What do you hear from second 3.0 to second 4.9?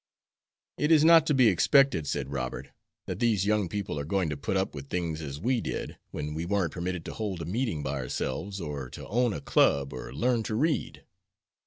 "that these young people are going to put up with